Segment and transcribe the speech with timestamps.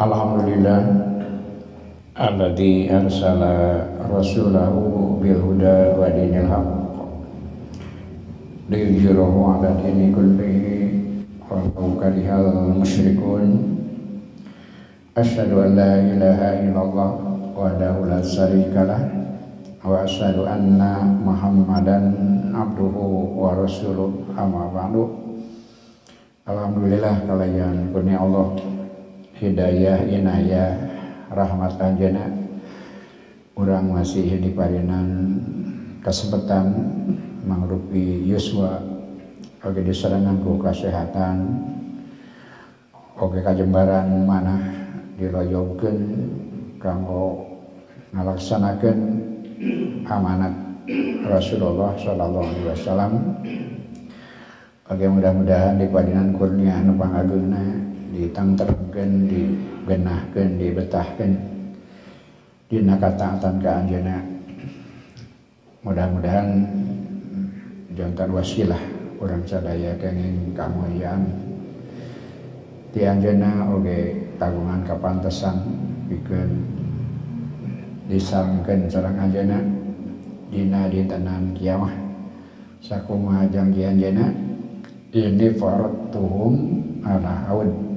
[0.00, 0.80] Alhamdulillah.
[2.16, 6.68] Alladhi arsala rasulahu bilhuda wa dinil haq.
[8.72, 11.04] Liyujirahu ala dini kullihi
[11.44, 13.76] walau karihal musyrikun.
[15.20, 17.10] Asyhadu an la ilaha illallah
[17.52, 19.04] wahdahu la syarikalah
[19.84, 22.16] wa asyhadu anna muhammadan
[22.56, 24.16] abduhu wa rasuluh.
[24.32, 25.12] Amma ba'du.
[26.48, 28.79] Alhamdulillah kalian kurnia Allah
[29.40, 30.76] hidayah inayah
[31.32, 32.28] rahmat anjana
[33.56, 35.40] orang masih di parinan
[36.04, 36.76] kesempatan
[37.48, 38.84] mangrupi Yuswa.
[39.64, 41.36] Oke diserangan ku kesehatan
[43.16, 44.56] oke kajembaran mana
[45.16, 46.00] diloyogkeun
[46.76, 47.44] kanggo
[48.12, 48.98] ngalaksanakeun
[50.04, 50.52] amanat
[51.24, 53.12] Rasulullah sallallahu alaihi wasallam.
[54.84, 57.89] Oke mudah-mudahan di padinan kurnia anu pangageuna
[58.20, 61.32] ditangterkeun digenahkeun dibetahkeun
[62.68, 64.20] dina kataatan ka anjeunna
[65.80, 66.48] mudah-mudahan
[67.96, 68.78] jantan wasilah
[69.16, 71.24] urang sadaya kenging kamuliaan
[72.92, 75.56] ti anjeunna oge kagungan kapantesan
[76.12, 76.60] pikeun
[78.12, 79.58] disangkeun sareng anjeunna
[80.52, 81.94] dina dintenan kiamah
[82.84, 84.30] sakumaha janji anjeunna
[85.10, 86.54] ini faratuhum
[87.02, 87.89] ala haud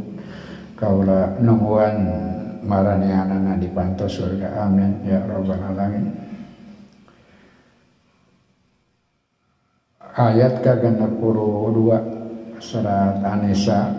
[0.77, 1.95] kaula nungguan
[2.63, 4.63] marane anana di panto surga.
[4.63, 5.03] Amin.
[5.03, 6.05] Ya rabbal alamin.
[10.13, 11.97] Ayat kagenep puluh dua
[12.61, 13.89] surat Anisa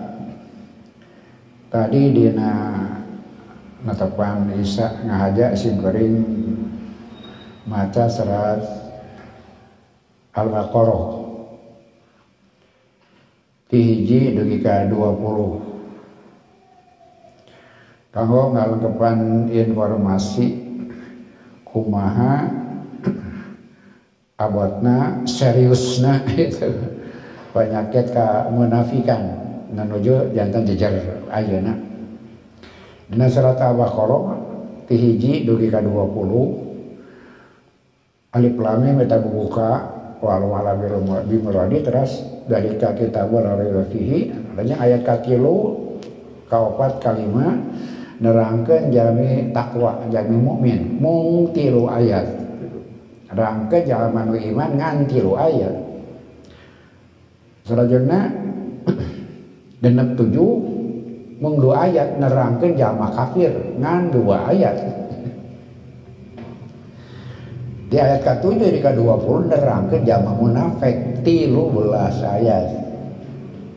[1.75, 2.71] tadi dina
[3.83, 6.17] natepan Isa ngahaja sing kuring
[7.67, 8.63] maca surat
[10.39, 11.27] Al-Baqarah.
[13.75, 15.74] Hiji dugi ka 20
[18.15, 20.55] kanggo ngalengkepan informasi
[21.67, 22.47] kumaha?
[24.39, 25.27] Abotna?
[25.27, 26.23] Seriusna?
[26.31, 26.71] Itu
[27.51, 29.43] penyakit ka menafikan.
[29.75, 30.95] Nanuju jantan jejar
[31.35, 31.75] ayeuna.
[33.11, 34.39] Dina surat al-baqarah
[34.87, 39.91] ti hiji dugi ka 20 alif lam mim eta buka.
[40.25, 40.73] Wal wala
[41.29, 43.61] bimuradi terus dari kitab wala
[43.93, 45.77] fihi adanya ayat katilu
[46.49, 47.61] kaopat kalima
[48.25, 50.97] nerangkeun jami takwa jami mukmin.
[50.97, 52.45] Mung tilu ayat
[53.35, 55.75] rangke jaman iman ngan tilu ayat.
[57.67, 58.31] Selanjutnya
[59.83, 60.53] genep tujuh
[61.43, 64.77] mung dua ayat nerangkeun jama kafir ngan dua ayat.
[67.93, 72.81] Di ayat ke-7 di ke-20 nerangkeun jama munafik tilu belas ayat.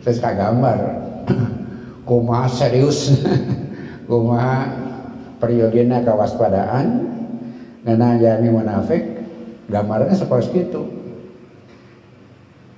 [0.01, 0.79] Terus gambar.
[2.07, 3.11] Kumaha serius
[4.07, 4.71] kumaha
[5.37, 7.11] periodena kewaspadaan
[7.83, 9.03] nana jami munafik
[9.67, 10.83] gambarnya seperti itu.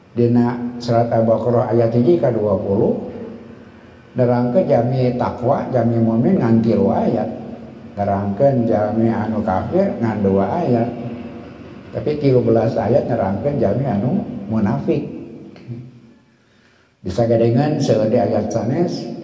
[0.10, 7.30] Dina surat Al-Baqarah ayat ini ke 20 nerangkeun jami takwa jami mumin ngan tilu ayat.
[7.94, 10.90] Nerangkeun jami anu kafir ngan dua ayat.
[11.94, 15.06] Tapi 13 ayat nerangkan jami anu munafik.
[17.00, 19.19] Bisa gadengan seueur ayat sanes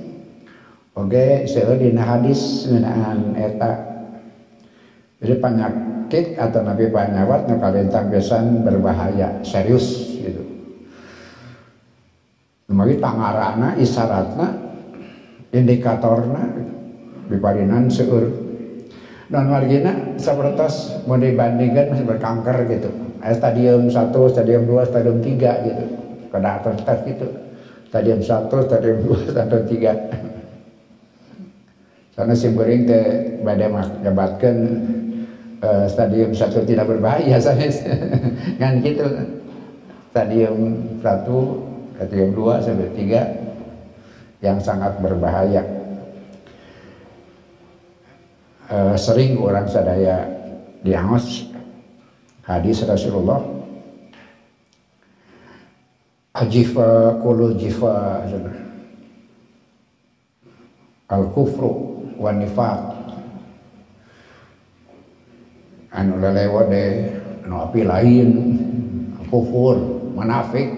[0.95, 3.72] oge seueur dina hadis ngeunaan eta.
[5.19, 10.44] Jadi penyakit atau nabi panyawat nu kalintang besan berbahaya serius gitu.
[12.72, 14.47] Mari tangarana isyaratna
[15.51, 16.41] indikatorna
[17.31, 18.44] biparinan seueur.
[19.25, 22.89] Non margina seperti mau dibandingkan masih berkanker gitu.
[23.25, 25.85] Stadium 1, stadium 2, stadium 3 gitu.
[26.29, 27.25] Kena atas tes gitu.
[27.89, 30.34] Stadium 1, stadium 2, stadium 3
[32.15, 33.05] karena si bering teh
[33.43, 33.71] badai
[34.03, 34.55] jabatkan
[35.59, 37.83] uh, stadium 1 tidak berbahaya sanes
[38.62, 39.03] kan gitu
[40.15, 43.45] stadium 1 stadium 2 sampai 3
[44.44, 45.63] yang sangat berbahaya.
[48.65, 50.25] Uh, sering orang sadaya
[50.81, 51.50] diangos
[52.44, 53.41] hadis Rasulullah.
[56.35, 58.27] Ajifa kulu jifa
[61.07, 62.79] al kufru wa nifaq
[65.95, 66.85] anu lelewa de
[67.47, 68.29] anu api lain
[69.31, 69.77] kufur
[70.15, 70.71] munafik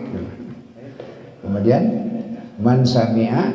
[1.41, 1.83] kemudian
[2.61, 3.53] man sami'a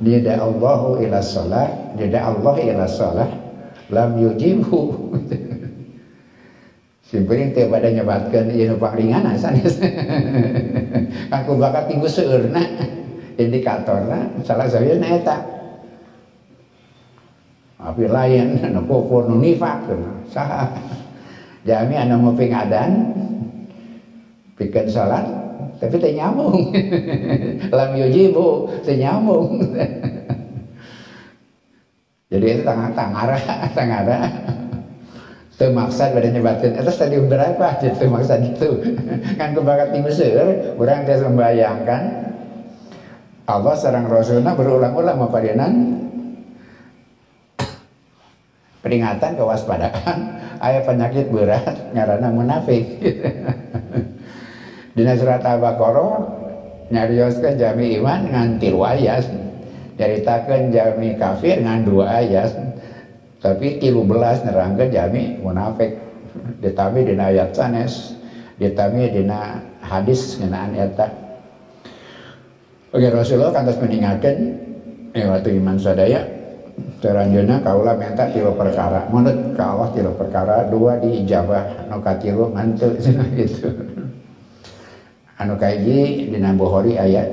[0.00, 3.30] nida Allahu ila salat nida Allah ila salat
[3.88, 5.12] lam yujibhu
[7.08, 9.80] Simpering teh pada nyebatkan ieu pangringan sanes.
[11.40, 12.60] Aku bakat tinggu seueurna
[13.40, 15.57] indikatorna salah saya eta.
[17.78, 19.86] Tapi lain anu kufur nu nifak
[20.26, 20.66] saha
[21.62, 23.14] jami anu mau pingadan
[24.58, 25.48] bikin salat
[25.78, 26.74] tapi teh nyambung.
[27.78, 29.62] Lam yujibu teh nyambung.
[32.28, 33.38] Jadi itu tangga tangara
[33.78, 34.18] tangara
[35.48, 36.76] itu maksud pada nyebatin.
[36.76, 38.70] Itu stadium berapa maksud itu
[39.38, 40.38] kan kebakat di Mesir
[40.76, 42.02] orang dia membayangkan
[43.48, 45.72] Allah serang Rasulullah berulang-ulang mempadianan
[48.82, 50.18] peringatan kewaspadaan
[50.66, 52.84] ayat penyakit berat ngarana munafik.
[54.98, 56.14] Di surat Al-Baqarah
[56.90, 59.30] nyarioskan jami iman ngan tilu ayat.
[59.98, 62.50] Nyaritakan jami kafir ngan dua ayat.
[63.38, 66.02] Tapi tilu belas nerangkan jami munafik.
[66.58, 68.18] Ditami dina ayat sanes
[68.58, 71.06] ditami dina hadis ngenaan eta.
[72.90, 74.58] Oke Rasulullah kantos meninggalkan
[75.14, 76.37] eh waktu iman sadaya
[76.98, 79.06] Teranjuna kaulah minta tilu perkara.
[79.10, 82.90] Menurut ke Allah tilu perkara dua diijabah anu katilu mantu
[83.38, 83.70] itu
[85.38, 87.28] anu kaiji dina Bukhari ayat.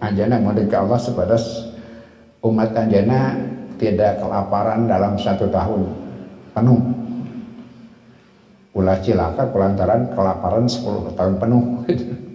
[0.00, 1.44] Anjana menurut ke Allah sepadas
[2.44, 3.36] umat anjana
[3.76, 5.82] tidak kelaparan dalam satu tahun.
[6.56, 6.80] Penuh.
[8.74, 11.86] Ulah cilaka kelantaran kelaparan 10 tahun penuh.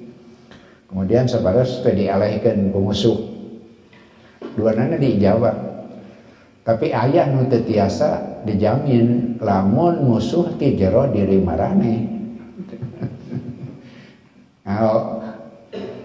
[0.89, 3.39] Kemudian sebatas itu dialihkan ke musuh
[4.57, 5.68] dua nana dijawab
[6.63, 11.95] tapi ayah nu tiasa dijamin lamun musuh ti jero diri marane.
[14.69, 15.17] Kalau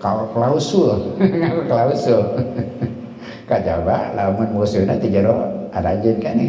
[0.01, 1.21] kalau klausul
[1.71, 2.23] klausul.
[3.49, 6.41] Kajaba lamun musuhna ti jero arajin kan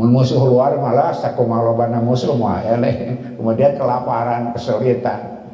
[0.00, 5.44] mun musuh luar malah sakumalobana musuh mah eleh kemudian kelaparan kesulitan.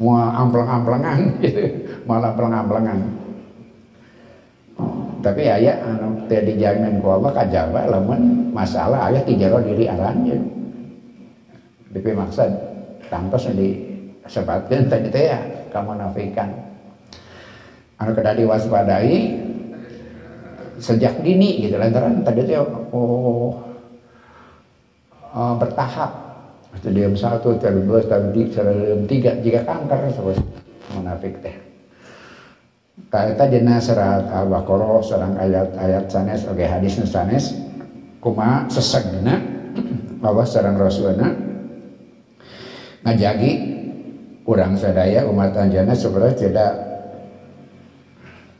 [0.00, 3.20] Mau ampleng-amplengan gitu malah ampleng-amplengan
[5.20, 5.76] tapi ayah
[6.26, 10.42] teh dijamin ku Allah kajaba lamun masalah ayah tijaro diri aranjeun
[11.94, 12.50] DP maksud
[13.08, 15.40] tantos disebutkan tadi teh ya
[15.70, 16.48] kamu nafikan
[18.00, 19.16] anu kedah diwaspadai
[20.80, 23.52] sejak dini gitu lantaran tadi teh oh, oh
[25.30, 26.30] bertahap.
[26.70, 30.38] Stadium satu, stadium dua, stadium tiga, jika kanker terus
[30.94, 31.69] munafik teh.
[33.10, 37.50] Kaita dina serat Al-Baqarah serang ayat-ayat sanes oke hadis sanes
[38.22, 39.40] kuma sesegna
[40.22, 41.32] bahwa serang Rasulna
[43.02, 43.52] ngajagi
[44.44, 46.72] kurang sadaya umat anjana sebenarnya tidak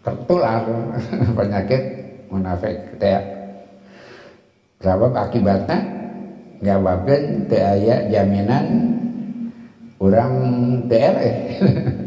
[0.00, 0.62] tertular
[1.36, 1.82] penyakit
[2.32, 3.20] munafik teh.
[4.80, 5.78] Sebab akibatnya
[6.64, 8.66] ngawakeun teu aya jaminan
[10.00, 10.32] orang
[10.88, 11.28] TLE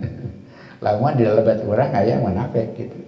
[0.83, 3.00] lamun di lebat orang aya munafik gitu.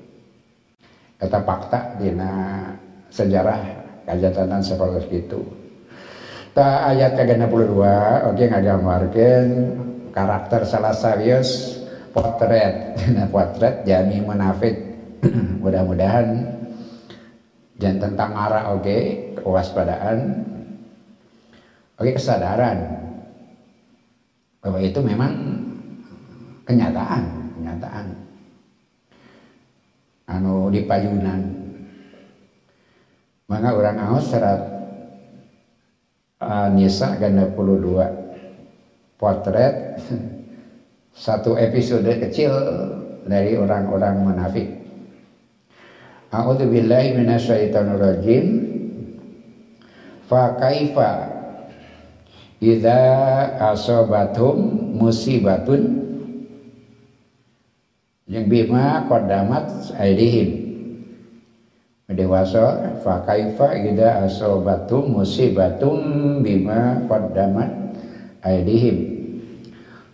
[1.19, 2.71] Kata fakta dina
[3.11, 3.59] sejarah
[4.07, 5.43] kajatanan seperti itu.
[6.55, 7.75] Ta ayat ke-62
[8.31, 9.49] oke ngagambarkeun
[10.15, 11.75] karakter salah serius
[12.15, 12.71] potret.
[13.03, 14.71] Dina potret jami munafik.
[15.63, 16.47] Mudah-mudahan
[17.75, 19.01] jangan tentang arah oke okay,
[19.43, 20.17] kewaspadaan.
[21.99, 23.07] Oke kesadaran
[24.63, 25.31] bahwa itu memang
[26.65, 27.44] kenyataan,
[27.75, 28.07] kenyataan.
[30.25, 31.41] Anu di payunan.
[33.45, 34.61] Maka orang aus serat
[36.41, 38.09] uh, Nisa ganda puluh dua
[39.21, 40.01] potret
[41.13, 42.49] satu episode kecil
[43.29, 44.65] dari orang-orang munafik.
[46.33, 48.45] A'udzubillahi minasyaitonirrajim.
[50.25, 51.35] Fa kaifa
[52.65, 52.97] Idza
[53.61, 54.57] asobatum
[54.97, 56.04] musibatun
[58.25, 60.65] yang bima qaddamat aidihim.
[62.05, 65.97] Dewasa fa kaifa idza asobatum musibatum
[66.45, 67.97] bima qaddamat
[68.45, 68.97] aidihim.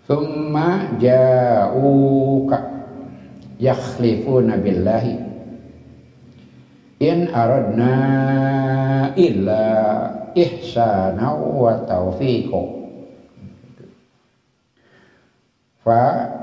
[0.08, 2.58] Thumma ja'uka
[3.60, 5.16] yakhlifuna billahi.
[7.02, 7.96] In aradna
[9.18, 9.66] illa
[10.38, 12.62] ihsana wa taufiqo
[15.82, 16.41] fa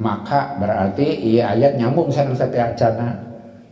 [0.00, 3.20] maka berarti iya ayat nyambung sareng setiap acana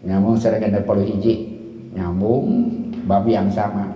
[0.05, 1.59] nyambung sareng ada perlu hiji
[1.97, 2.45] nyambung
[3.09, 3.89] bab yang sama.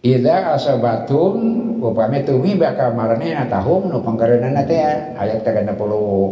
[0.00, 1.36] Ida asabatum
[1.84, 4.80] upami tumi bakal marane tahum nu pangkareunana teh
[5.12, 5.76] ayat 30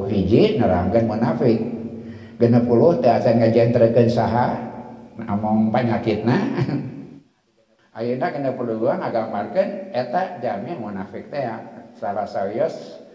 [0.08, 1.58] hiji nerangkeun munafik.
[2.40, 4.46] 60 teh asa ngajentreukeun saha.
[5.28, 6.36] Among penyakitna.
[7.98, 11.58] Ayeuna kena dua ngagambarkeun eta jami munafik teh ya.
[11.98, 13.07] salah e,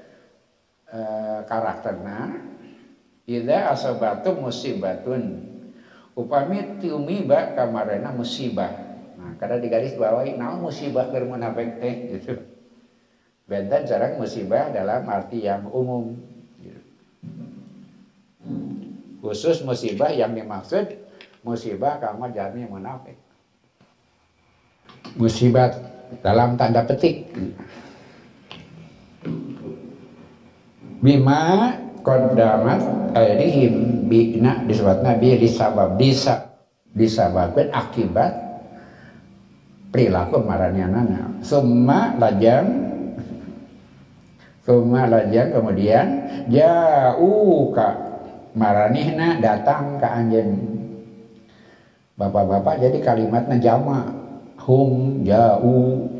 [1.49, 2.37] karakterna
[3.25, 5.51] idza asabatu musibatun.
[6.13, 8.69] Upami tiumiba kamarena musibah.
[9.17, 12.37] Nah karena di garis bawahi naon musibah keur munafik teh gitu.
[13.49, 16.13] Benten sareng musibah dalam arti yang umum
[16.61, 16.93] gitu.
[19.23, 20.91] khusus musibah yang dimaksud
[21.47, 23.15] musibah kamu jami munafik
[25.15, 25.71] musibah
[26.19, 27.31] dalam tanda petik
[31.03, 36.47] bima kodamat airihim bina disebut nabi disabab bisa
[36.95, 38.31] disababkan akibat
[39.91, 42.87] perilaku maranianana semua lajang
[44.63, 46.05] semua lajang kemudian
[46.47, 47.99] jauh ka
[48.55, 50.49] maranihna datang ke anjen
[52.15, 54.07] bapak-bapak jadi kalimatnya jama
[54.63, 56.12] hum jauh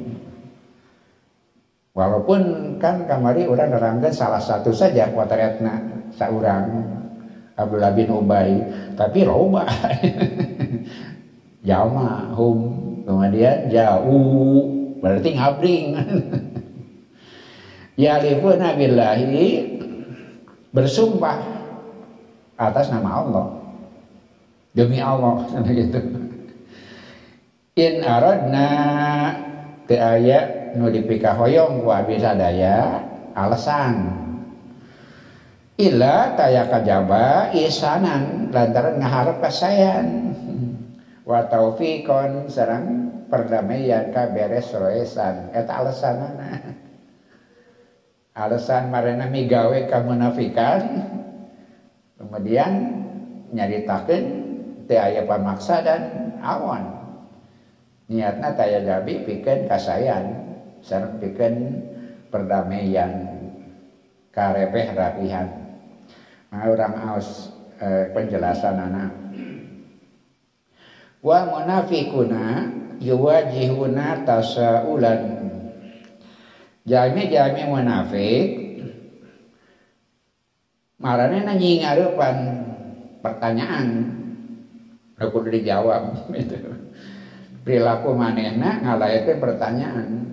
[1.93, 2.41] Walaupun
[2.81, 5.77] kan kamari orang nerangkan salah satu saja kuatretna
[6.17, 6.89] seorang
[7.53, 8.65] Abdullah bin Ubay,
[8.97, 9.69] tapi loba.
[11.69, 12.57] Jama hum
[13.05, 14.65] kemudian jauh
[15.05, 15.87] berarti ngabring.
[18.03, 19.61] ya lifuna billahi
[20.73, 21.37] bersumpah
[22.57, 23.47] atas nama Allah.
[24.73, 25.45] Demi Allah
[25.77, 26.01] gitu.
[27.77, 28.69] In aradna
[29.85, 29.93] te
[30.75, 33.01] nu dipikahoyong ku abdi sadaya
[33.33, 34.23] alasan
[35.77, 40.33] ila taya kajaba isanan lantaran ngaharap kasayan.
[41.23, 45.55] Wa taufikon sareng perdamaian ka beres roesan.
[45.55, 46.59] Eta alasanana
[48.33, 50.81] alasan marana migawe kamunafikan
[52.17, 52.71] kemudian
[53.53, 54.25] nyaritakeun
[54.89, 56.01] teu aya pamaksa dan
[56.41, 56.97] awan
[58.09, 60.52] niatna taya gabi pikeun kasayan
[60.83, 61.15] sareng
[62.27, 63.11] perdamaian
[64.35, 65.47] karepeh rapihan
[66.53, 67.49] orang aus
[67.81, 69.11] eh, penjelasan anak.
[71.23, 75.21] Wa munafiquna yuwajihuna tasaulan.
[76.83, 78.47] Jami-jami munafik
[80.99, 82.37] marane nyingarepan
[83.23, 83.87] pertanyaan.
[85.23, 86.59] Kudu dijawab itu
[87.63, 90.32] perilaku manehna ngalayakeun pertanyaan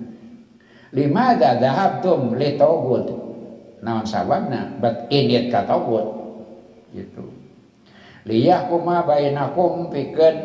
[0.91, 3.07] lima dahabtum li tauhid
[3.83, 4.75] naon sababna?
[4.79, 6.07] Bat init ka tauhid
[6.95, 7.25] gitu.
[8.29, 10.37] Liyahkuma bainakum pikeun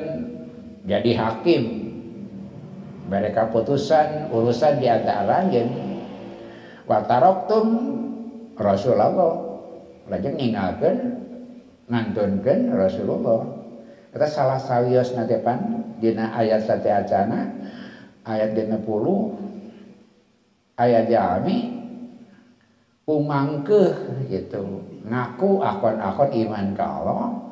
[0.86, 1.64] jadi hakim.
[3.06, 5.70] Mereka putusan urusan di antara lain.
[6.90, 7.68] Wa taroktum
[8.58, 9.44] Rasulullah.
[10.10, 10.98] Lajeng ninggalkeun
[11.90, 13.42] ngantunkeun Rasulullah.
[14.16, 17.52] Kita salah sawios natepan dina ayat sate acana
[18.24, 18.86] ayat 50
[20.82, 21.72] ayah jami
[23.06, 23.94] umangke
[24.28, 24.82] gitu.
[25.06, 27.46] Ngaku akon-akon iman ke Allah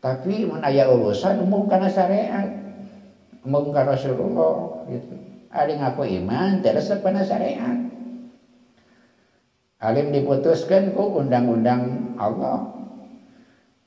[0.00, 2.46] tapi mun aya urusan umum karena syariat.
[3.42, 5.14] Umum karena Rasulullah gitu.
[5.50, 7.78] Ada ngaku iman terus karena syariat.
[9.76, 12.74] Alim diputuskan ku undang-undang Allah.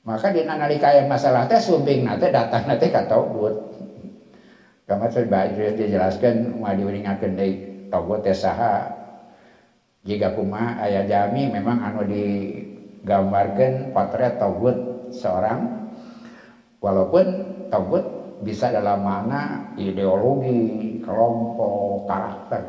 [0.00, 3.52] Maka di nalika masalah teh sumping nate datang nate ka taubat
[4.90, 8.88] kamar saya dijelaskan mau diuringakeun deui togot saha.
[10.06, 14.76] Jika kuma ayah jami memang anu digambarkan potret togut
[15.12, 15.90] seorang.
[16.80, 17.24] Walaupun
[17.68, 22.62] togut bisa dalam mana ideologi kelompok karakter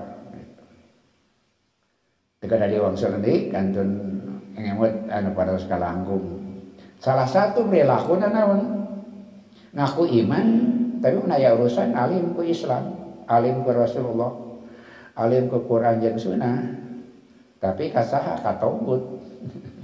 [2.42, 3.90] Jika dari wong selendi kantun
[4.58, 6.25] ngemut anu pada skala anggung
[7.00, 8.62] salah satu perilaku naon?
[9.72, 10.46] Ngaku iman
[11.00, 12.92] tapi menaya urusan alim ku Islam
[13.32, 14.50] alim ku Rasulullah
[15.22, 16.58] alim ke Quran jeung sunnah
[17.62, 19.01] tapi kasaha katobut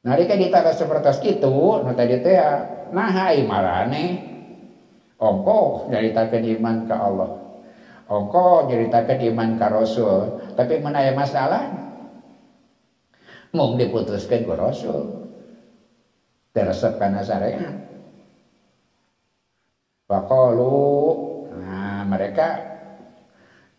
[0.00, 2.40] Nalika ditara seperti itu, nu tadi teh
[2.88, 4.04] nah ai marane
[5.20, 7.30] ongko nyaritakeun iman ke Allah.
[8.08, 11.68] Ongko nyaritakeun iman ke Rasul, tapi menaya masalah
[13.52, 15.28] mau diputuskan ke Rasul.
[16.56, 17.76] Teresep kana syariat.
[20.08, 21.29] Faqalu Nah,
[22.10, 22.48] mereka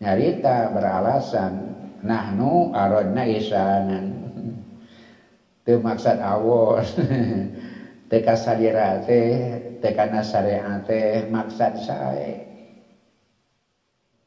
[0.00, 1.52] nyarita beralasan
[2.00, 4.04] nahnu aradna isanan.
[5.68, 6.82] Teu maksud awon.
[8.12, 12.44] Teka salira teh, teka nasariat teh maksud sae.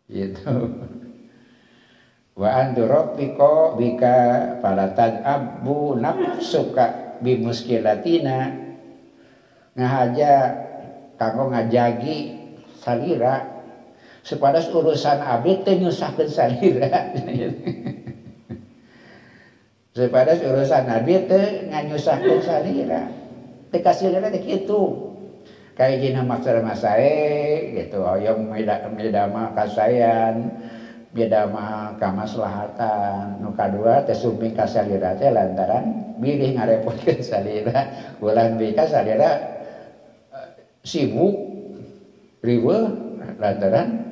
[0.09, 0.53] Gitu.
[2.41, 4.17] Wa antu rabbika bika
[4.59, 8.51] falatan abu nafsuka bimuskilatina
[9.77, 10.33] ngahaja
[11.15, 12.17] kanggo ngajagi
[12.75, 13.54] salira
[14.25, 16.89] sepadas urusan abdi teh nyusahkeun salira.
[19.93, 23.05] Sepadas urusan abdi teh nganyusahkeun salira.
[23.69, 25.13] Dikasih lihat gitu
[25.77, 28.01] kayak gini maksud masae gitu.
[28.01, 30.57] Oyong meda meda kasayan
[31.13, 33.37] beda mah kamaslahatan.
[33.45, 37.93] Nu kadua teh sumi kasalira teh lantaran bilih ngarepotkeun salira.
[38.25, 39.37] Ulang bika salira
[40.33, 40.49] eh,
[40.81, 41.35] sibuk
[42.41, 42.89] riweuh
[43.39, 44.04] lantaran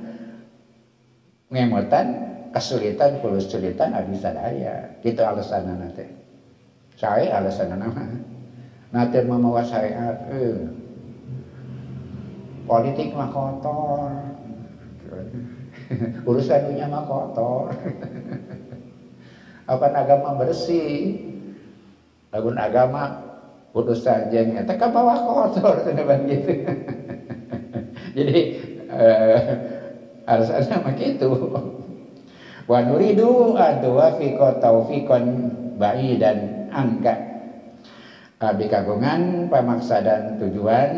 [1.54, 2.08] ngemotan
[2.50, 6.10] kesulitan kesulitan abdi sadaya gitu alasanna teh
[6.98, 8.34] saya alasanna mah
[8.94, 10.70] nate mamawa syariat eh.
[12.70, 14.14] politik mah kotor.
[16.30, 17.74] Urusan dunia mah kotor.
[19.72, 21.20] Apa agama bersih?
[22.30, 23.34] Lagun agama
[24.30, 25.82] jeng eta ka bawah kotor
[26.30, 26.54] gitu.
[28.14, 28.40] Jadi
[28.94, 29.42] eh,
[30.28, 31.30] alasannya mah gitu.
[32.64, 33.60] Wa nuridu
[34.20, 35.26] fi taufiqan
[36.20, 36.38] dan
[36.72, 37.16] angka
[38.44, 40.92] abdi kagungan pamaksa dan tujuan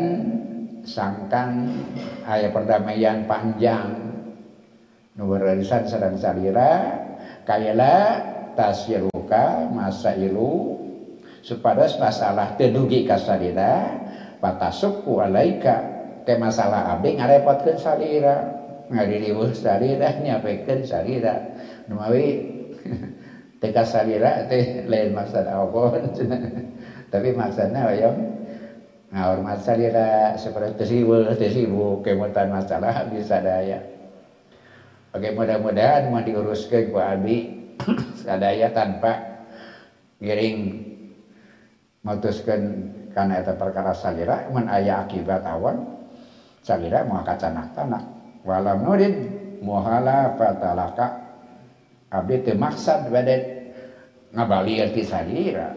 [0.82, 1.70] sangkan
[2.26, 4.02] ayat perdamaian panjang.
[5.16, 7.02] Nuwarisan sedang salira
[7.48, 8.20] kayala
[8.52, 10.76] tasyiruka masailu
[11.40, 13.96] supados masalah tedugi kasalira
[14.42, 15.80] patasuku alaika
[16.28, 18.55] ke masalah abdi ngarepotkeun salira
[18.90, 21.42] ngadiriweuh salira nyapekeun salira
[21.90, 22.26] numawi
[23.60, 26.14] teh kasalira teh lain maksud awon
[27.12, 28.18] tapi maksudnya oyong
[29.10, 33.78] ngahormat salira seperti tesiweuh tesibu kemutan masalah bisa daya
[35.16, 37.48] Oke mudah-mudahan mau diuruskan ku Abi
[38.20, 39.16] sadaya tanpa
[40.20, 40.76] giring
[42.04, 42.60] mutuskan
[43.16, 45.80] karena itu perkara salira mun aya akibat awan
[46.60, 48.15] salira mau kacanak tanak
[48.46, 49.14] walam nurid
[49.58, 51.26] muhala fatalaka
[52.14, 53.36] abdi teu maksad bade
[54.30, 55.74] ngabalieur ti salira.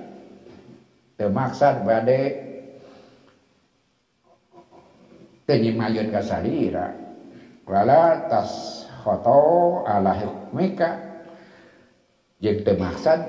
[1.17, 2.20] Teu maksad bade
[5.50, 6.94] teu nyimayun ka salira.
[7.65, 10.89] Wala tas khoto ala hukmika.
[12.39, 13.20] Jeung teu maksad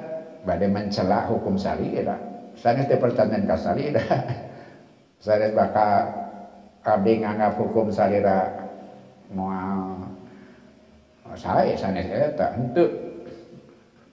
[0.44, 2.20] bade mencela hukum salira.
[2.60, 4.04] Sanes teh pertanyaan ka salira.
[5.24, 6.08] Sanes bakal
[6.84, 8.59] abdi nganggap hukum salira
[9.30, 10.10] moal
[11.38, 12.90] saya sanes eta henteu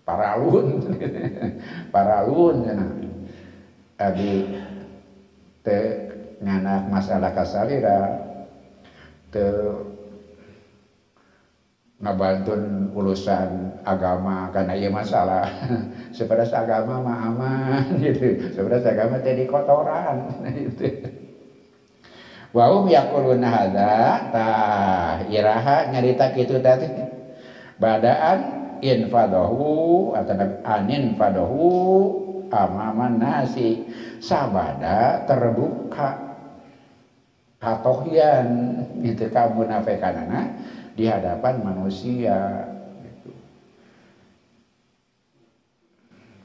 [0.06, 0.86] paralun
[1.94, 2.92] paralun cenah
[3.98, 4.46] abdi
[5.66, 8.22] teu nganak masalah kasalira
[9.34, 9.98] teu
[11.98, 15.50] ngabantun urusan agama karena iya masalah.
[16.16, 18.38] Sepedas agama mah aman gitu.
[18.54, 20.94] Sepedas agama jadi kotoran gitu
[22.56, 23.92] wahum yakuluna hadza.
[24.32, 26.88] Tah iraha nyarita kitu tadi.
[27.78, 28.40] Badaan
[28.82, 30.34] infadahu atau
[30.66, 31.66] anin fadahu
[32.50, 33.86] amaman nasi
[34.22, 36.16] sabada terbuka
[37.58, 38.48] katohyan
[39.02, 40.54] itu kamu nafekanana
[40.94, 42.66] di hadapan manusia
[43.02, 43.30] gitu.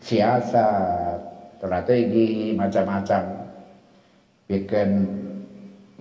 [0.02, 1.20] siasat
[1.60, 3.22] strategi macam-macam.
[4.50, 4.88] Bikin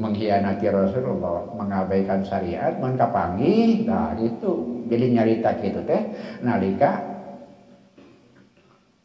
[0.01, 6.01] mengkhianati Rasulullah mengabaikan syariat mengkapangi nah itu jadi nyarita gitu teh
[6.41, 7.11] nalika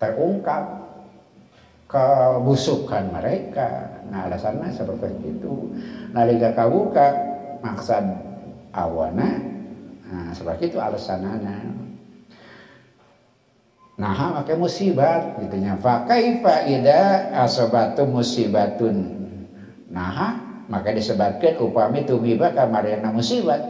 [0.00, 0.86] terungkap
[1.86, 4.02] kebusukan mereka.
[4.10, 5.70] Nah alasannya seperti itu.
[6.10, 7.08] Nalika kabuka
[7.62, 8.04] maksud
[8.74, 9.30] awana.
[10.06, 11.86] Nah sebab itu alasanana
[13.96, 19.24] nah maka musibat gitunya fa kaifa ida asabatu musibatun?
[19.88, 23.62] Nah maka disebutkan upami tumiba kamarena musibat.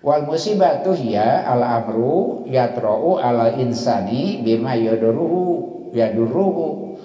[0.00, 6.96] Wal musibatu hiya al amru yatra'u ala insani bima yaduruhu yaduruhu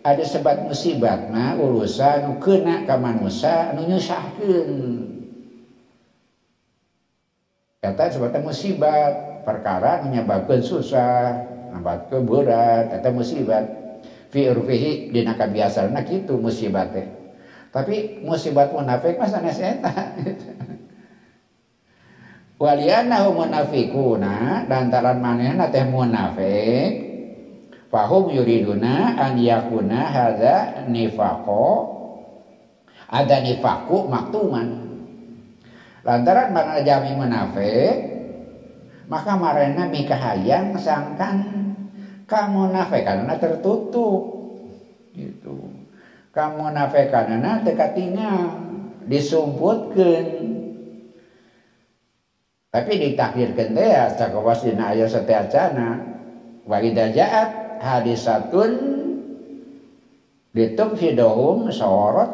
[0.00, 4.72] ada sebab musibat mah urusan kena ka manusia anu nyusahkeun.
[7.84, 11.36] Kata sebabnya musibat perkara menyebabkan susah
[11.68, 13.64] menyebabkan berat kata musibat.
[14.32, 17.17] Fi urfihi dina kabiasana kitu musibat teh
[17.68, 19.92] tapi musibat munafik mah sanes eta.
[22.58, 26.90] Waliana munafikuna lantaran manehna teh munafik
[27.86, 31.96] fahum yuriduna an yakuna hadza nifaqo.
[33.08, 34.68] Ada nifaku maktuman.
[36.04, 37.94] Lantaran mana jami munafik
[39.08, 41.36] maka marena mikahayang sangkan
[42.28, 44.36] kamu nafik karena tertutup.
[45.14, 45.67] Gitu
[46.30, 48.32] kamu nafik karena tekatinga
[49.08, 50.24] disumputkan
[52.68, 56.04] tapi ditakdirkan teh cakawas dina aya setiacana
[56.68, 58.72] wa idza ja'at hadisatun
[60.52, 62.30] ditubhidohum sorot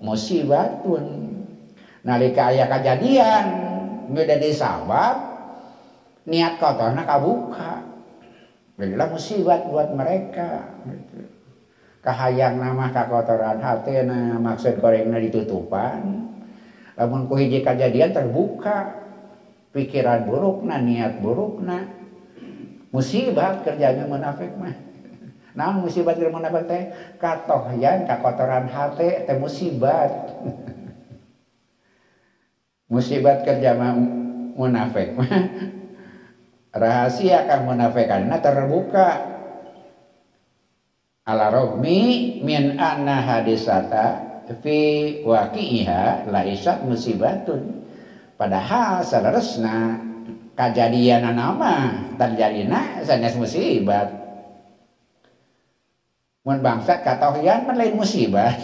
[0.00, 1.36] musibatun.
[2.06, 3.46] Nalika aya kejadian
[4.14, 5.16] beda disabab
[6.24, 7.82] niat kotorna kabuka.
[8.76, 11.35] Jadilah musibat buat mereka gitu.
[12.06, 16.22] Kahayang nama kakotoran hatena maksud korengna ditutupan.
[16.94, 18.94] Lamun ku hiji kejadian terbuka
[19.74, 21.82] pikiran burukna niat burukna
[22.94, 24.70] musibah kerjanya munafik mah.
[25.50, 26.82] Nah musibat kerja munafik teh?
[27.18, 30.14] Katohyan kakotoran hati teh musibat.
[32.86, 33.74] Musibat kerja
[34.54, 35.26] munafik mah.
[36.80, 39.35] Rahasia kan munafikanna terbuka
[41.26, 44.06] ala rohmi min anna hadisata
[44.62, 44.78] fi
[45.26, 47.82] waqi'iha laisat musibatun.
[48.38, 49.98] Padahal saleresna
[50.54, 54.14] kejadian nama terjadina sanes musibat.
[56.46, 58.62] Mun bangsa katohyan man lain musibat.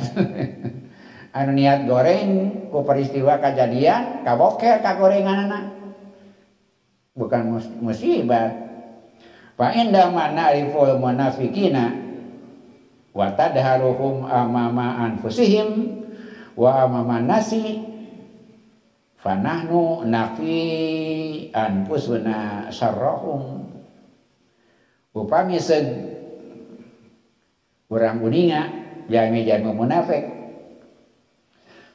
[1.36, 2.30] Anu niat goreng
[2.70, 5.82] ku peristiwa kejadian kaboker kagorenganana.
[7.18, 7.42] Bukan
[7.82, 8.54] musibat.
[9.58, 12.01] Fa inda mana ariful munafikina
[13.12, 16.00] wa tadharuhum amama anfusihim
[16.56, 17.80] wa amama nasi
[19.20, 20.58] fanahnu nafi
[21.52, 23.68] anfusuna sarrahum
[25.12, 25.84] upami seg
[27.92, 28.72] urang uninga
[29.12, 30.24] jami-jami munafik.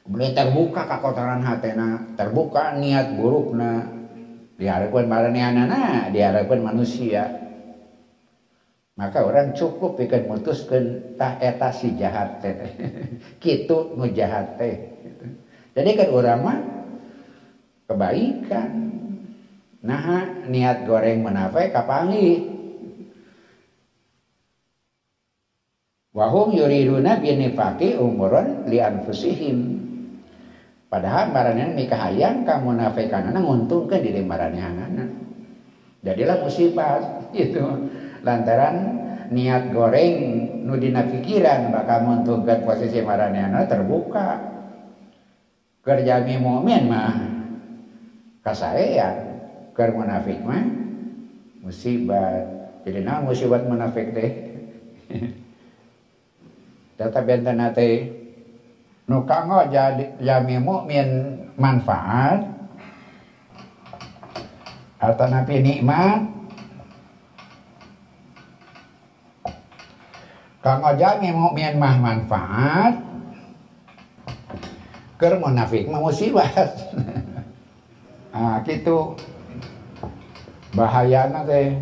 [0.08, 3.98] Boleh terbuka kakotoran hatena terbuka niat burukna.
[4.58, 7.47] Diharapkan maranianana diharapkan manusia
[8.98, 12.58] maka orang cukup ikan mutuskan tah eta si jahat teh.
[13.42, 14.98] Kitu nu jahat teh
[15.78, 16.58] jadi kan orang mah
[17.86, 18.70] kebaikan.
[19.78, 22.58] Nah niat goreng menafai kapangi?
[26.10, 29.86] Wahum yuriduna binifaki umuran li anfusihim
[30.90, 35.04] padahal maranehan nikah hayang kamu nafikanana nguntungkan diri maranehanana
[36.02, 36.98] jadilah musibah
[37.36, 37.62] itu
[38.28, 38.76] lantaran
[39.32, 40.14] niat goreng
[40.68, 44.36] nudina pikiran bakal mentugat posisi maraniana terbuka.
[45.80, 47.12] Kerjami mu'min mah
[48.44, 49.16] kasaean
[49.72, 50.60] ker munafik mah
[51.64, 52.44] musibat.
[52.84, 54.30] Jadi nah musibat munafik deh
[57.00, 57.88] data benten nate
[59.08, 61.08] nu kango jadi jami mu'min
[61.56, 62.60] manfaat.
[64.98, 66.37] Atau napi nikmat
[70.58, 72.98] Kang jami mukmin mah manfaat
[75.18, 76.70] ker munafik mah musibat.
[78.34, 79.14] ah gitu.
[80.74, 81.78] Bahayana teh.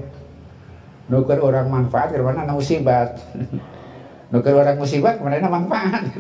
[1.07, 3.17] Nuker orang manfaat ke mana musibat.
[4.33, 6.03] Nuker orang musibat ke mana manfaat.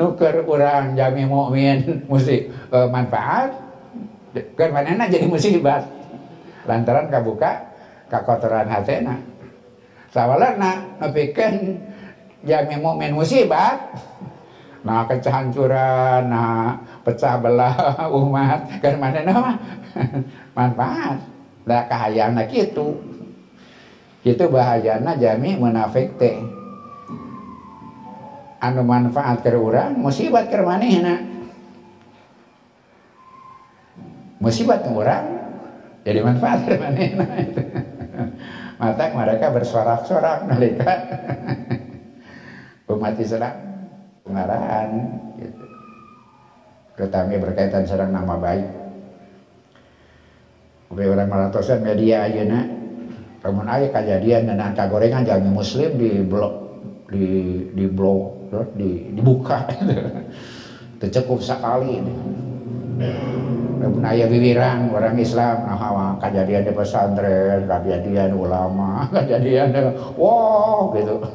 [0.00, 2.48] Nuker orang jami mukmin musik
[2.88, 3.52] manfaat
[4.32, 5.84] ke mana jadi musibat.
[6.64, 7.75] Lantaran kabuka
[8.06, 9.18] kakotoran hatena
[10.10, 11.80] sawalarna nepikeun
[12.46, 13.78] jami mukmin musibat
[14.86, 17.70] nah kehancuran nah pecah belah
[18.18, 18.82] umat.
[18.82, 19.54] Kan mana nama
[20.58, 21.22] manfaat.
[21.62, 22.98] Lah kahayana gitu.
[24.26, 26.42] Itu bahayana jami munafik teh.
[28.58, 30.58] Anu manfaat ke urang musibat ke
[34.36, 35.26] musibat ke urang
[36.02, 37.26] jadi manfaat ke manehna
[38.76, 40.92] mata mereka bersorak-sorak mereka
[42.92, 43.54] umat Islam
[44.26, 44.88] pengarahan
[45.40, 45.64] gitu.
[46.96, 48.68] terutama berkaitan serang nama baik.
[50.86, 52.66] Udah orang maratosan media aja nak.
[53.42, 56.54] Kamu aja kejadian dan angka gorengan jangan muslim di blok
[57.06, 57.26] di
[57.74, 59.66] di blok di dibuka.
[60.96, 62.00] Itu cukup sekali
[64.06, 69.74] ayah wiwirang orang Islam nah kejadian di pesantren kejadian ulama kejadian
[70.18, 71.22] wow gitu.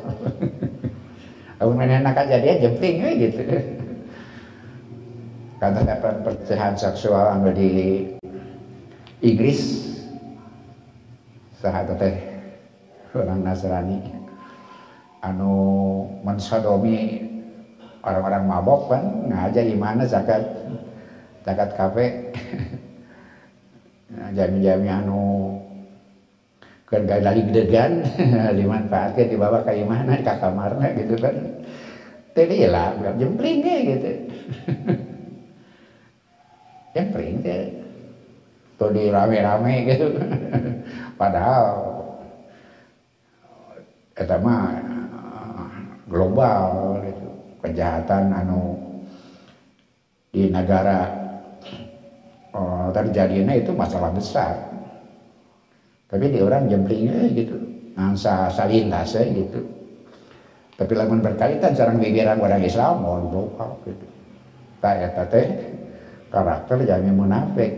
[1.61, 3.41] Aku enak kejadian jemping gitu.
[5.61, 8.01] Karena dapat percayaan seksual anu di
[9.21, 9.93] Inggris.
[11.61, 12.15] Sahabat teh
[13.13, 14.01] orang Nasrani.
[15.21, 15.53] Anu
[16.25, 17.29] mensodomi
[18.01, 20.41] orang-orang mabok kan ngajak gimana zakat
[21.45, 22.05] takat kafe.
[24.11, 25.55] Nah, jami-jami anu
[26.91, 28.03] kan gak dari gedegan
[28.59, 31.31] dimanfaatkan dibawa ke mana ke kamarnya gitu kan.
[32.35, 34.11] Tadi lah biar jempling gitu.
[36.91, 37.39] Jempling
[38.75, 40.11] tuh di rame-rame gitu.
[41.15, 42.03] Padahal
[44.11, 44.75] eta mah
[46.03, 47.27] global gitu.
[47.63, 48.75] kejahatan anu
[50.33, 51.20] di negara
[52.55, 54.53] oh, terjadinya itu masalah besar.
[56.11, 57.55] Tapi di orang jemplingnya gitu.
[57.95, 59.63] Angsa salintas gitu.
[60.75, 64.05] Tapi lamun berkaitan sarang bibiran orang Islam mau lupa gitu.
[64.83, 65.47] Tak eta teh.
[66.31, 67.71] Karakter jangan munafik.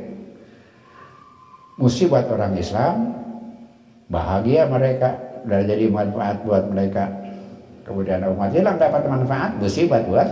[1.78, 2.96] Musibah orang Islam
[4.10, 5.18] bahagia mereka.
[5.44, 7.12] Dan jadi manfaat buat mereka.
[7.84, 10.30] Kemudian umat Islam dapat manfaat musibah buat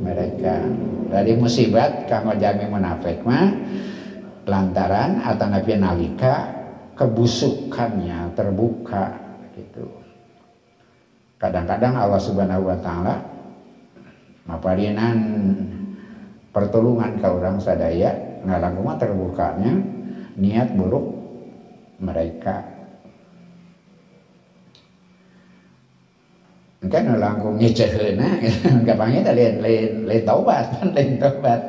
[0.00, 0.60] mereka.
[1.06, 3.48] Dari musibat kanggo jami munafik mah
[4.46, 6.34] lantaran atau nabi nalika
[6.96, 9.04] kebusukannya terbuka
[9.56, 9.86] gitu.
[11.36, 13.14] Kadang-kadang Allah subhanahu wa ta'ala
[14.48, 15.18] maparinan
[16.54, 19.76] pertolongan ke orang sadaya ngalang rumah terbukanya
[20.38, 21.04] niat buruk
[22.00, 22.75] mereka
[26.88, 28.40] kan langkung nyecerna
[28.86, 31.60] gampangnya lain lain lain taubat lain taubat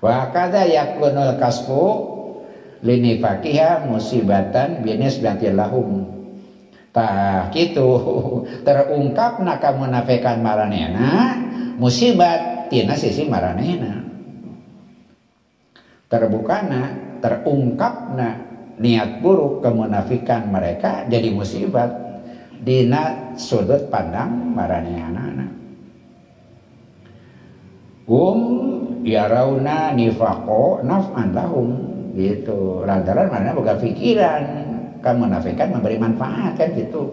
[0.00, 1.84] wa kada yakunul kasfu
[2.80, 5.88] lini fakiha musibatan binis bantil lahum
[6.90, 8.00] tah gitu
[8.66, 11.38] terungkap naka munafikan maranena
[11.76, 14.02] musibat tina sisi maranena
[16.10, 18.28] terbukana terungkapna
[18.80, 21.92] niat buruk kemunafikan mereka jadi musibat
[22.58, 25.50] dina sudut pandang marane anak-anak.
[28.10, 28.40] Um
[29.06, 31.68] yarauna nifaqo naf'an lahum.
[32.12, 32.84] Gitu.
[32.84, 34.42] Lantaran mana bukan pikiran
[35.00, 37.08] kamu nafikan memberi manfaat kan gitu.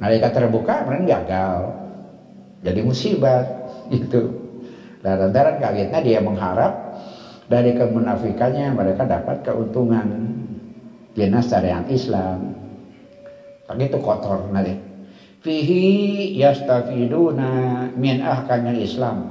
[0.00, 1.58] Mereka terbuka mereka gagal.
[2.64, 3.44] Jadi musibah
[3.94, 4.32] gitu.
[5.04, 6.72] Lantaran kagetnya dia mengharap
[7.46, 10.34] dari kemunafikannya mereka dapat keuntungan.
[11.16, 12.54] Dina syariat Islam.
[13.66, 14.85] Itu kotor nanti
[15.46, 17.48] fihi yastafiduna
[17.94, 19.30] min ahkamil Islam.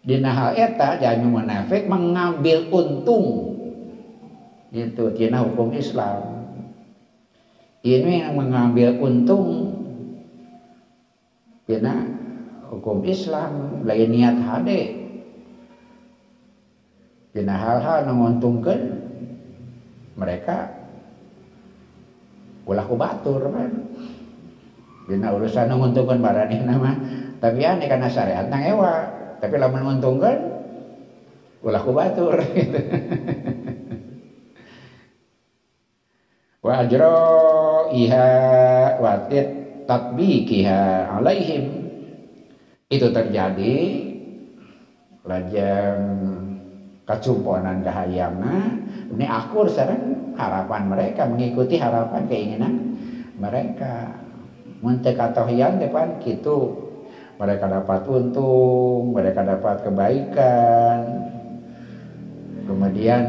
[0.00, 3.26] Dina hal eta jangan munafik mengambil untung.
[4.72, 6.48] Itu dina hukum Islam.
[7.84, 9.76] Ini yang mengambil untung.
[11.68, 12.08] Dina
[12.72, 14.82] hukum Islam lain niat hade.
[17.36, 18.80] Dina hal-hal menguntungkan
[20.16, 20.72] mereka
[22.64, 23.72] ulah ku batur kan
[25.08, 26.92] dina urusan nguntungkeun barani nama.
[27.40, 29.08] Tapi aneh karena syariat nang ewa.
[29.40, 30.40] Tapi lamun nguntungkeun
[31.64, 32.78] ulah ku batur gitu.
[36.62, 36.84] wa
[37.88, 38.28] iha
[39.00, 39.46] watit
[39.88, 41.64] tatbikiha alaihim.
[42.88, 43.76] Itu terjadi
[45.24, 46.00] lajang
[47.08, 48.56] kacumponan kahayangna
[49.08, 52.74] ini akur sekarang harapan mereka mengikuti harapan keinginan
[53.40, 54.12] mereka
[54.82, 56.86] muntek katohian depan gitu.
[57.38, 60.98] Mereka dapat untung mereka dapat kebaikan.
[62.66, 63.24] Kemudian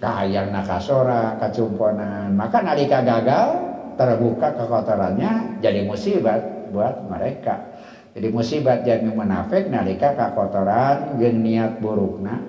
[0.00, 2.32] kahayang nakasora kacumponan.
[2.34, 3.48] Maka nalika gagal
[3.94, 6.40] terbuka kekotorannya jadi musibah
[6.72, 7.70] buat mereka.
[8.12, 12.40] Jadi musibah jadi munafik nalika kekotoran jeung niat burukna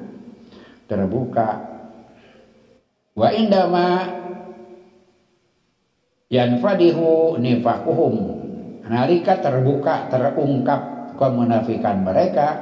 [0.87, 1.59] terbuka.
[3.13, 4.22] Wa indama
[6.33, 8.13] yanfadihu nifakuhum
[8.89, 12.57] nalika terbuka terungkap kemunafikan mereka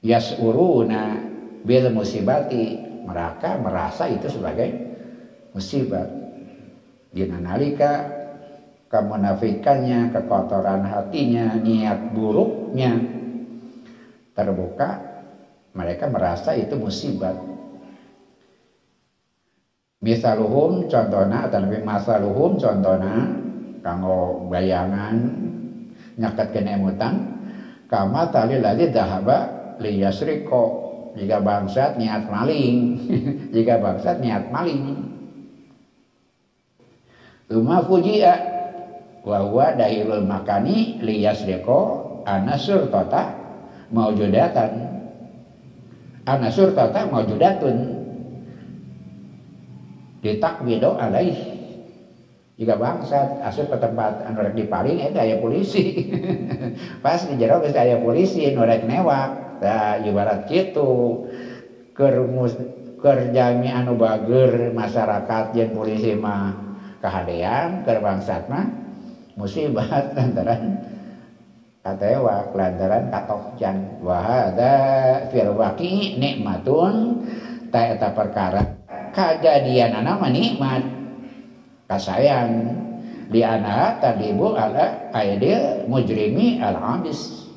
[0.00, 1.20] yasuruna
[1.62, 2.88] bil musibati.
[3.02, 4.70] Mereka merasa itu sebagai
[5.50, 6.06] musibah.
[7.10, 8.06] Dina nalika
[8.86, 12.94] kemunafikannya kekotoran hatinya niat buruknya
[14.38, 15.02] terbuka
[15.74, 17.34] mereka merasa itu musibah
[20.02, 23.30] misaluhum contohnya atau lebih masaluhum contohnya
[23.80, 25.16] kanggo bayangan
[26.18, 27.14] nyakat kena emutan
[27.86, 30.90] kama tali lagi dahaba liyasriko.
[31.12, 32.96] Jika bangsat niat maling
[33.54, 35.12] jika bangsat niat maling.
[37.52, 38.32] Tuma fujia
[39.20, 41.80] wa dahilul makani liyasriko
[42.24, 43.28] anasur tota
[43.92, 44.72] maujudatan
[46.24, 47.76] anasur tata maujudatun
[50.22, 51.62] ditakwido alaih
[52.62, 55.98] jika bangsat asup ke tempat anu rek dipaling itu aya polisi.
[57.04, 61.26] Pas di jero geus aya polisi nu rek newak da ibarat kitu.
[61.96, 62.22] Keur
[63.02, 66.54] keur jami anu bager masyarakat jeung polisi mah
[67.02, 68.62] kahadean keur bangsat mah
[69.34, 70.86] musibah lantaran
[71.82, 74.76] katewa kelantaran katokjan wahada
[75.34, 77.26] fil waqi nikmatun
[77.74, 78.71] ta eta perkara
[79.12, 80.82] kejadian anak nikmat.
[81.86, 82.80] Kasayang.
[83.32, 87.48] Di anak tadibu ala aidil mujrimi al habis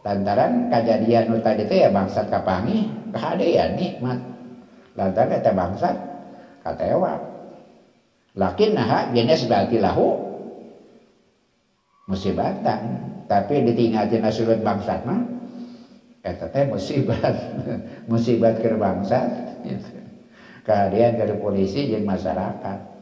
[0.00, 4.18] lantaran kejadian tadi teh ya bangsa kapangi kehadian nikmat.
[4.96, 5.88] Lantaran eta bangsa
[6.64, 7.20] katewa.
[8.36, 10.16] Lakin nah jenis berarti lahu
[12.08, 13.12] musibatan.
[13.26, 15.20] Tapi ditinggalin surut bangsa mah
[16.24, 17.36] eta teh musibat.
[18.10, 19.18] Musibat ke bangsa
[20.66, 22.98] kehadian dari polisi jeung masyarakat.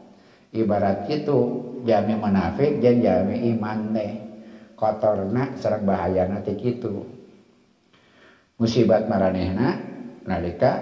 [0.53, 1.37] Ibarat itu
[1.81, 4.11] jami munafik jeung jami iman teh
[4.77, 7.01] kotorna sareng bahayana teh kitu
[8.55, 9.75] musibat maranehna
[10.23, 10.79] nalika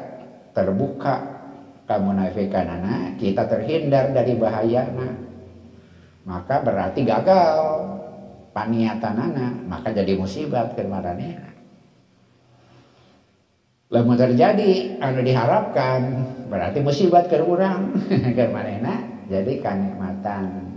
[0.53, 1.15] terbuka
[1.87, 5.09] kamunafikanana kita terhindar dari bahayana.
[6.23, 7.59] Maka berarti gagal
[8.53, 10.85] paniatanana maka jadi musibat ke
[13.93, 17.93] lamun terjadi anu diharapkan berarti musibat ke urang
[18.37, 18.43] ke
[19.29, 20.73] jadi kanikmatan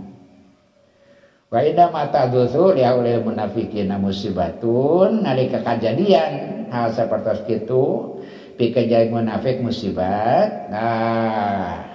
[1.47, 8.19] Wa inna mata dusu ya oleh munafikin musibatun nalika kejadian hal seperti itu
[8.59, 11.87] pikir munafik musibat nah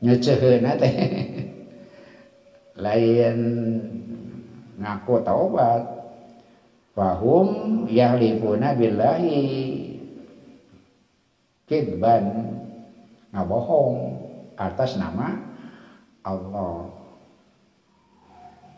[0.00, 0.94] nyeceheun teh.
[2.84, 3.36] Lain
[4.80, 5.84] ngaku taubat
[6.96, 9.91] fahum yahlifuna billahi
[11.72, 12.52] kidban
[13.32, 14.20] ngabohong
[14.60, 15.40] atas nama
[16.20, 16.92] Allah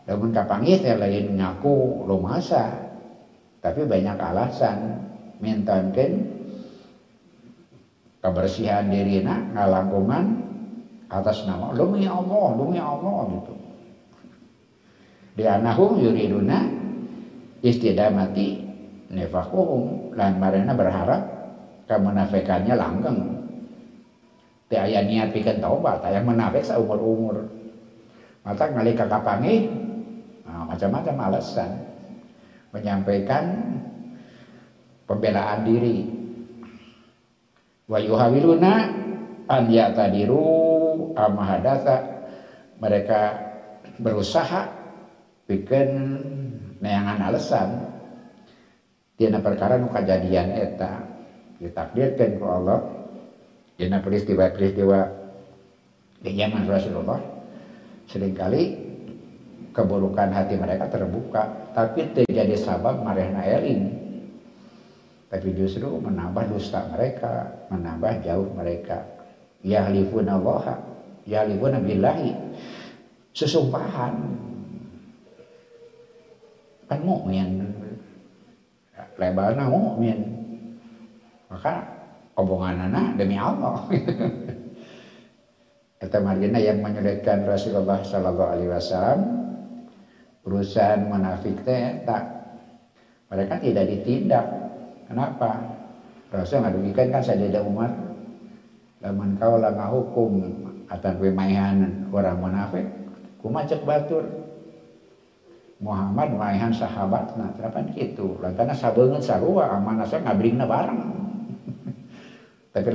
[0.07, 2.71] namun kapangit ya lain ngaku lumasa
[3.59, 5.03] tapi banyak alasan
[5.43, 6.31] mintakan
[8.23, 10.45] kebersihan dirina ngalangkungan
[11.09, 11.73] atas nama.
[11.73, 13.53] Demi Allah demi Allah gitu
[15.35, 16.63] di anahum yuriduna
[17.59, 18.63] istidamati
[19.11, 21.34] nefakuhum lan marina berharap
[21.85, 23.19] kemunafikannya langgeng.
[24.65, 27.45] Teh aya niat pikeun taubat aya menafik saumur-umur
[28.41, 29.69] mata ngalika kapangi
[30.45, 31.71] Nah, macam-macam alasan.
[32.69, 33.43] Menyampaikan
[35.09, 35.97] pembelaan diri.
[37.89, 38.73] Wa yuhawiluna
[39.49, 41.95] an yatadiru amahadata
[42.77, 43.21] mereka
[43.97, 44.69] berusaha
[45.49, 45.87] bikin
[46.77, 47.69] neangan alasan.
[49.15, 51.14] Dina perkara nu kejadian eta
[51.59, 52.79] ditakdirkan ku Allah
[53.75, 54.99] dina peristiwa-peristiwa
[56.23, 57.21] di zaman Rasulullah
[58.07, 58.63] sering kali
[59.75, 61.71] keburukan hati mereka terbuka.
[61.75, 64.05] Tapi terjadi sabab marehna eling
[65.35, 69.03] tapi justru menambah dusta mereka menambah jauh mereka.
[69.67, 70.79] Yahlifuna Allah
[71.27, 72.31] yahlifuna billahi.
[73.35, 74.15] Sesumpahan.
[76.87, 77.67] Kan mukmin
[79.19, 80.34] lebarna mukmin
[81.55, 81.87] maka
[82.35, 83.87] omonganana demi Allah.
[86.03, 89.19] Eta margina yang menyulitkan Rasulullah Sallallahu Alaihi Wasallam
[90.43, 92.23] perusahaan munafik teh tak.
[93.31, 94.45] Mereka tidak ditindak.
[95.07, 95.63] Kenapa?
[96.35, 97.89] Rasul ngadugikan kan saja Umar.
[98.99, 100.43] Lamun kau lah hukum
[100.91, 102.85] atau pemaihan orang munafik
[103.39, 104.27] kumacek batur.
[105.75, 111.24] Muhammad maihan sahabat nah terapan gitu lantaran sabeungeut sarua amanah saya ngabringna bareng
[112.75, 112.91] tapi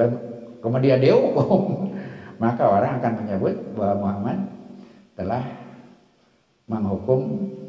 [0.61, 1.89] kemudian dia hukum.
[2.43, 4.39] Maka orang akan menyebut bahwa Muhammad
[5.17, 5.45] telah
[6.69, 7.21] menghukum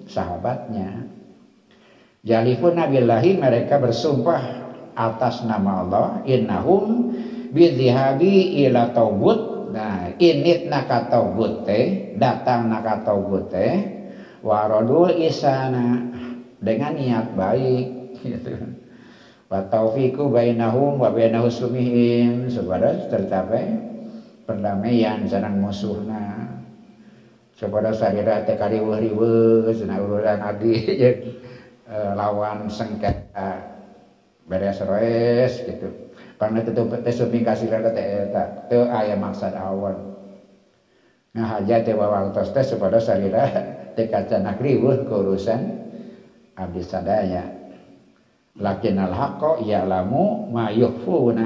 [0.07, 1.07] sahabatnya.
[2.23, 4.39] Jalifun nabillahi mereka bersumpah
[4.95, 7.11] atas nama Allah innahum
[7.51, 13.75] bidhihabi ila taubut nah init naka taubut teh datang naka taubut teh
[14.43, 16.11] waradul isana.
[16.61, 17.85] Dengan niat baik
[18.21, 18.80] gitu
[19.51, 22.47] wa taufiku bainahum wa bainahu sumihim.
[22.47, 23.67] Supaya tercapai
[24.47, 26.47] perdamaian sareng musuhna
[27.59, 30.73] kepada sadira teh kariweuh-riweuh cenah urusan adi
[31.91, 33.67] e, lawan sengketa.
[34.47, 35.87] Beres roes gitu.
[36.39, 40.11] Karena itu teh kasih rada teh eta teu aya maksud awan
[41.37, 43.45] ngahaja teh wawangtos teh supaya sadira
[43.93, 45.59] teh kacana riweuh ke urusan
[46.57, 47.60] abdi sadaya
[48.59, 51.45] lakin al haqqo ya'lamu ma yukhfuna.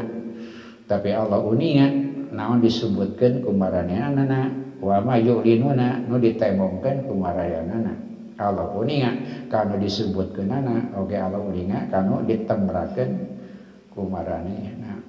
[0.85, 1.93] Tapi Allah uningan
[2.33, 7.95] naon disebutkeun kumaranehna wa ma yu'linuna nu ditemongkeun ku marayanana
[8.35, 9.11] Allah uninga
[9.47, 13.11] kanu disebutkeunana oge Allah uninga kanu ditembrakeun
[13.95, 14.99] ku maranehna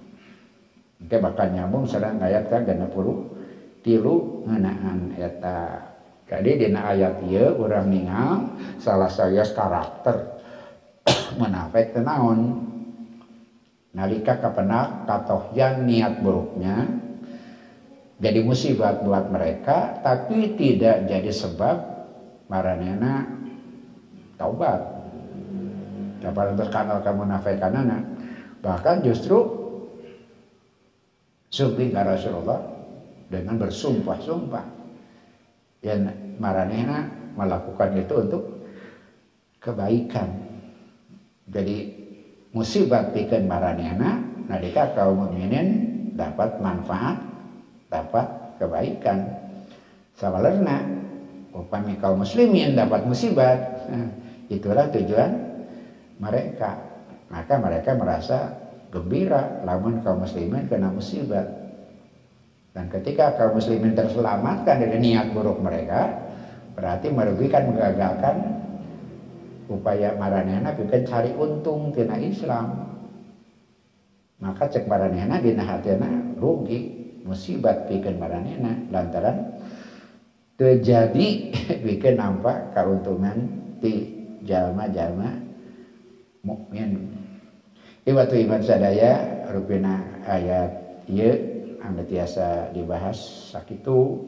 [0.97, 2.88] Oke bakal nyambung sedang ayat ka 60
[3.84, 5.92] tilu ngeunaan eta.
[6.26, 10.36] Jadi dina ayat ieu urang ningal salah saya karakter
[11.40, 12.66] menafek tenaon
[13.96, 17.07] nalika kapenak katohyan niat buruknya
[18.16, 21.76] jadi musibah buat mereka tapi tidak jadi sebab
[22.48, 23.28] maranena
[24.40, 24.80] taubat.
[26.24, 27.98] Dapat terkenal kamu nafaikanana
[28.64, 29.36] bahkan justru
[31.52, 32.61] sumpah ke Rasulullah
[33.28, 34.64] dengan bersumpah-sumpah.
[35.84, 37.04] Yang maranena
[37.36, 38.42] melakukan itu untuk
[39.61, 40.45] kebaikan
[41.47, 41.86] jadi
[42.51, 44.18] musibah bikin maranena
[44.51, 45.66] nadika kaum mukminin
[46.18, 47.16] dapat manfaat
[47.86, 49.47] dapat kebaikan.
[50.16, 50.82] Sawalerna
[51.55, 53.55] upami kaum muslimin dapat musibah.
[53.86, 54.09] Nah,
[54.51, 55.30] itulah tujuan
[56.18, 56.82] mereka.
[57.30, 58.38] Maka mereka merasa
[58.90, 61.44] gembira lamun kaum muslimin kena musibah.
[62.74, 66.12] Dan ketika kaum muslimin terselamatkan dari niat buruk mereka
[66.76, 68.65] berarti merugikan mengagalkan
[69.66, 72.96] upaya maranehna bikin cari untung tina Islam.
[74.38, 77.04] Maka cek maranehna dina hatena rugi.
[77.26, 79.58] Musibat bikin maranehna lantaran
[80.54, 81.50] terjadi
[81.86, 83.50] bikin nampak keuntungan
[83.82, 84.14] di
[84.46, 85.34] jalma-jalma
[86.46, 87.10] mukmin.
[88.06, 91.34] Iwatu iman sadaya rupina ayat iya
[91.82, 93.18] anda tiasa dibahas.
[93.50, 94.22] Sakitu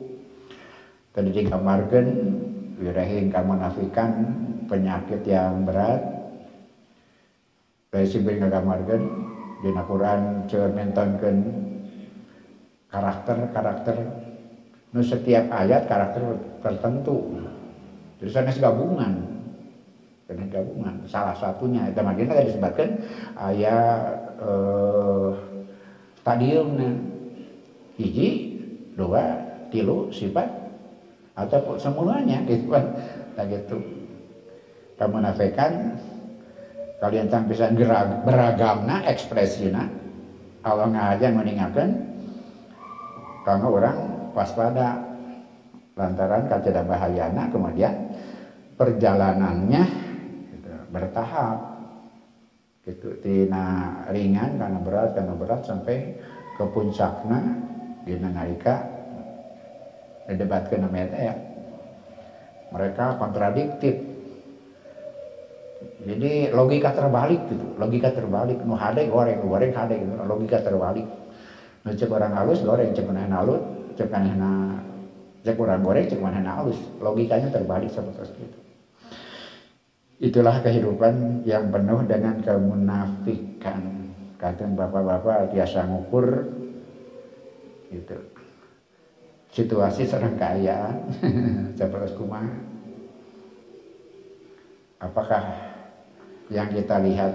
[1.14, 2.06] tadi digambarkan
[2.82, 4.10] wirahin kamunafikan
[4.68, 6.04] penyakit yang berat.
[7.88, 9.00] Dari sibir ngagamarkan
[9.64, 11.36] di Quran cermintonkan
[12.92, 13.96] karakter-karakter
[14.92, 17.32] nu setiap ayat karakter tertentu.
[18.20, 19.12] Jadi sana gabungan.
[20.28, 21.08] Karena gabungan.
[21.08, 22.88] Salah satunya itu makanya tadi disebutkan
[23.40, 25.32] ayat eh,
[27.96, 28.28] hiji
[28.92, 29.40] dua
[29.72, 30.48] tilu sifat
[31.32, 32.84] atau semuanya gitu kan.
[33.48, 33.97] Gitu
[34.98, 35.94] kamu nafikan
[36.98, 37.78] kalian tampisan
[38.26, 39.86] beragam ekspresi ekspresina
[40.66, 41.88] Allah ngajar meninggalkan.
[43.46, 43.98] Karena orang
[44.34, 44.88] waspada.
[45.98, 47.90] Lantaran kacada bahayana kemudian
[48.78, 49.82] perjalanannya
[50.54, 51.58] gitu, bertahap.
[52.86, 56.14] Gitu tina ringan karena berat karena berat sampai
[56.54, 57.40] ke puncaknya
[58.06, 58.86] di nalika
[60.30, 61.34] didebatkan namanya ya
[62.72, 64.17] mereka kontradiktif
[65.98, 67.74] jadi logika terbalik gitu.
[67.74, 68.62] Logika terbalik.
[68.62, 69.42] Nu hade goreng.
[69.42, 70.14] Goreng hade gitu.
[70.22, 71.02] Logika terbalik.
[71.82, 72.94] Nu cek orang halus goreng.
[72.94, 73.58] Cek mana halus
[73.98, 74.78] cek mana
[75.42, 76.78] cek orang goreng cek mana halus.
[77.02, 78.58] Logikanya terbalik seperti itu.
[80.18, 83.82] Itulah kehidupan yang penuh dengan kemunafikan.
[84.38, 86.46] Kata bapak-bapak biasa ngukur
[87.90, 88.14] itu
[89.50, 90.94] situasi serang kaya.
[91.78, 92.46] Seperti kumah
[94.98, 95.67] apakah
[96.48, 97.32] yang kita lihat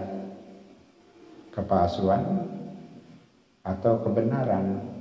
[1.54, 2.50] kepalsuan
[3.62, 4.94] atau kebenaran.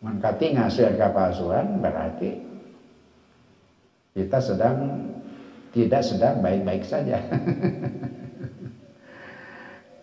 [0.00, 2.40] Mengkati ngasih kepalsuan berarti
[4.16, 4.76] kita sedang
[5.76, 7.20] tidak sedang baik-baik saja.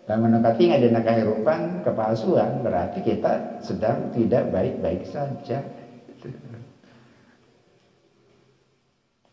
[0.06, 5.60] Dan mendekati ada kehidupan kepalsuan berarti kita sedang tidak baik-baik saja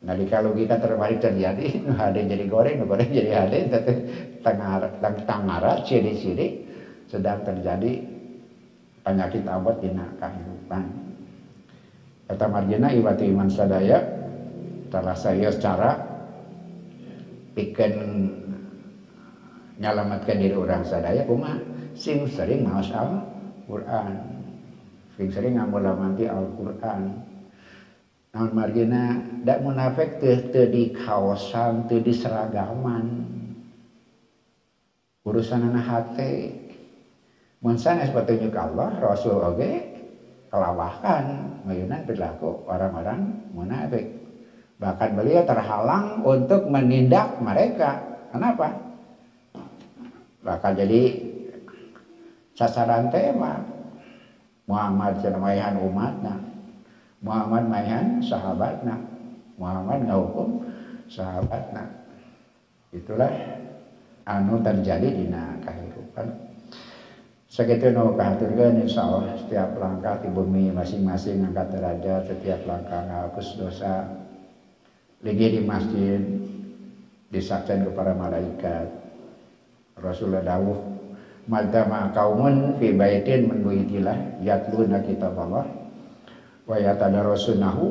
[0.05, 3.57] Nah, kalau kita terbalik terjadi, ada jadi goreng, goreng jadi ada,
[4.45, 6.61] tengah tangara, ciri-ciri
[7.09, 8.05] sedang terjadi
[9.01, 10.83] penyakit abad dina kehidupan.
[12.25, 14.01] Kata marjina iwati iman sadaya
[14.89, 15.89] telah saya secara
[17.53, 17.93] bikin
[19.77, 21.21] nyalamatkan diri orang sadaya.
[21.25, 21.57] Kuma
[21.93, 23.21] sing sering maos al
[23.65, 24.13] Quran
[25.15, 27.23] sing sering ngamulamanti al Quran
[28.35, 29.15] namun margina
[29.47, 33.31] dak munafik teu teu di kawasan teu di seragaman.
[35.23, 36.51] Urusan anak hati
[37.63, 39.71] mun sanes petunjuk Allah Rasul oge
[40.51, 41.23] kelawahkan
[41.63, 44.03] mayunan perilaku orang-orang munafik.
[44.83, 48.03] Bahkan beliau terhalang untuk menindak mereka.
[48.35, 48.83] Kenapa?
[50.43, 51.01] Bakal jadi
[52.51, 53.63] sasaran tema.
[54.67, 56.44] Muhammad cenamaihan umatnya
[57.25, 59.01] Muhammad maihan sahabatnya
[59.57, 60.61] Muhammad ngahukum
[61.09, 61.89] sahabatnya
[62.93, 63.33] itulah
[64.29, 65.25] anu terjadi di
[65.65, 66.45] kehidupan
[67.55, 74.03] Segitu kahaturkan insya Allah setiap langkah di bumi masing-masing angkat derajat setiap langkah ngapus dosa.
[75.23, 76.19] Lagi di masjid
[77.31, 78.91] disaksikan kepada malaikat.
[79.95, 80.75] Rasulullah dawuh
[81.47, 85.84] madama kaumun fi baitin min buyutillah yatluna kitab Allah
[86.65, 87.85] wa yatadarasunahu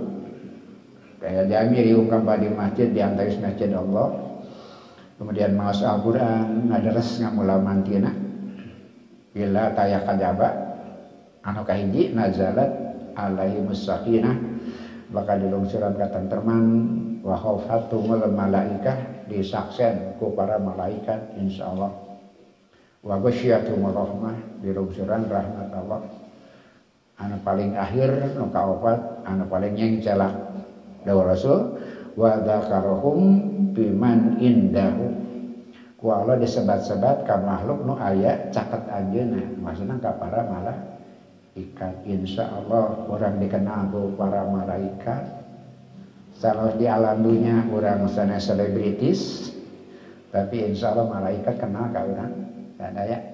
[1.22, 4.06] kayak diamiri ungkap di masjid di antara masjid Allah.
[5.14, 8.10] Kemudian mas Al-Quran ngadaras ngamulamantina
[9.30, 10.74] bila taya kajaba.
[11.44, 12.72] Anu kahiji nazalat
[13.14, 14.34] alaihi musakinah
[15.14, 16.64] bakal dilungsuran ka teman
[17.22, 19.14] wa khaufatumul malaikah.
[19.24, 21.94] Disaksen ku para malaikat insyaallah
[23.06, 24.60] wa ghasyyatumur rahmah.
[24.60, 26.23] Dilungsuran rahmat Allah
[27.14, 30.34] anu paling akhir nu kaopat anu paling nyengcelak
[31.06, 31.78] dawuh Rasul
[32.18, 33.20] wa dzakarahum
[33.74, 35.22] biman indahu.
[35.98, 39.40] Ku Allah disebat-sebat ka makhluk nu aya caket ajeuna.
[39.56, 45.44] Maksudna ka para malaikat insya Allah orang dikenal ku para malaikat.
[46.34, 49.48] Salah di alam dunia orang sana selebritis.
[50.34, 52.32] Tapi insya Allah malaikat kenal ka orang
[52.74, 53.33] dan ya